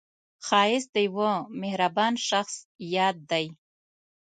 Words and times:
ښایست 0.45 0.89
د 0.95 0.97
یوه 1.07 1.31
مهربان 1.61 2.13
شخص 2.27 2.55
یاد 2.95 3.17
دی 3.31 3.45